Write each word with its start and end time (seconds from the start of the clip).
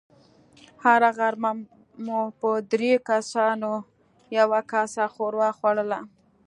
هره 0.83 1.09
غرمه 1.17 1.51
مو 2.05 2.19
په 2.39 2.49
دريو 2.71 2.97
کسانو 3.09 3.71
يوه 4.37 4.59
کاسه 4.71 5.03
ښوروا 5.13 5.49
خوړله. 5.57 5.99